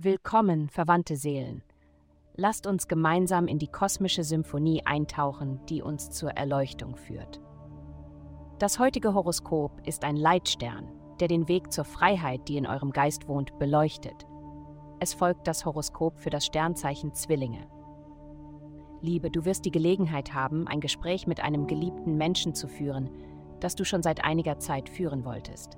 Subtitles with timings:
[0.00, 1.64] Willkommen, verwandte Seelen.
[2.36, 7.40] Lasst uns gemeinsam in die kosmische Symphonie eintauchen, die uns zur Erleuchtung führt.
[8.60, 10.86] Das heutige Horoskop ist ein Leitstern,
[11.18, 14.24] der den Weg zur Freiheit, die in eurem Geist wohnt, beleuchtet.
[15.00, 17.66] Es folgt das Horoskop für das Sternzeichen Zwillinge.
[19.00, 23.10] Liebe, du wirst die Gelegenheit haben, ein Gespräch mit einem geliebten Menschen zu führen,
[23.58, 25.76] das du schon seit einiger Zeit führen wolltest.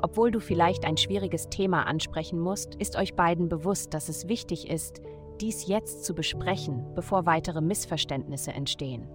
[0.00, 4.70] Obwohl du vielleicht ein schwieriges Thema ansprechen musst, ist euch beiden bewusst, dass es wichtig
[4.70, 5.00] ist,
[5.40, 9.08] dies jetzt zu besprechen, bevor weitere Missverständnisse entstehen.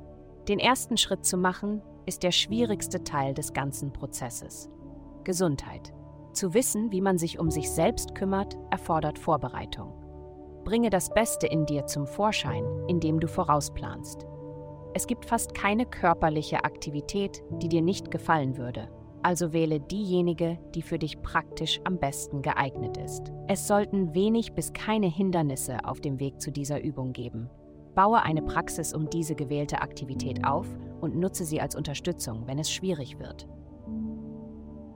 [0.48, 4.70] Den ersten Schritt zu machen, ist der schwierigste Teil des ganzen Prozesses.
[5.24, 5.94] Gesundheit.
[6.34, 9.94] Zu wissen, wie man sich um sich selbst kümmert, erfordert Vorbereitung.
[10.66, 14.26] Bringe das Beste in dir zum Vorschein, indem du vorausplanst.
[14.94, 18.90] Es gibt fast keine körperliche Aktivität, die dir nicht gefallen würde.
[19.24, 23.32] Also wähle diejenige, die für dich praktisch am besten geeignet ist.
[23.48, 27.50] Es sollten wenig bis keine Hindernisse auf dem Weg zu dieser Übung geben.
[27.96, 30.68] Baue eine Praxis um diese gewählte Aktivität auf
[31.00, 33.48] und nutze sie als Unterstützung, wenn es schwierig wird.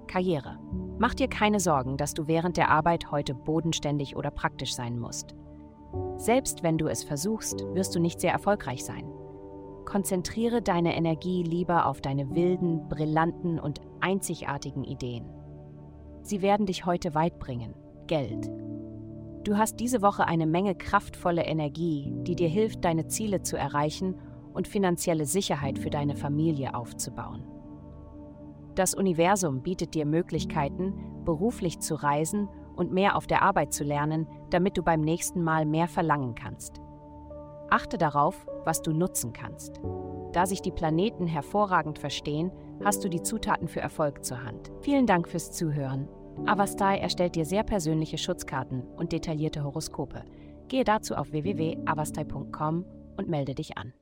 [0.07, 0.57] Karriere.
[0.97, 5.35] Mach dir keine Sorgen, dass du während der Arbeit heute bodenständig oder praktisch sein musst.
[6.17, 9.05] Selbst wenn du es versuchst, wirst du nicht sehr erfolgreich sein.
[9.87, 15.25] Konzentriere deine Energie lieber auf deine wilden, brillanten und einzigartigen Ideen.
[16.23, 17.73] Sie werden dich heute weit bringen.
[18.05, 18.51] Geld.
[19.45, 24.19] Du hast diese Woche eine Menge kraftvolle Energie, die dir hilft, deine Ziele zu erreichen
[24.53, 27.47] und finanzielle Sicherheit für deine Familie aufzubauen.
[28.75, 34.27] Das Universum bietet dir Möglichkeiten, beruflich zu reisen und mehr auf der Arbeit zu lernen,
[34.49, 36.81] damit du beim nächsten Mal mehr verlangen kannst.
[37.69, 39.81] Achte darauf, was du nutzen kannst.
[40.33, 42.51] Da sich die Planeten hervorragend verstehen,
[42.83, 44.71] hast du die Zutaten für Erfolg zur Hand.
[44.81, 46.07] Vielen Dank fürs Zuhören.
[46.45, 50.23] Avastai erstellt dir sehr persönliche Schutzkarten und detaillierte Horoskope.
[50.67, 52.85] Gehe dazu auf www.avastai.com
[53.17, 53.93] und melde dich an.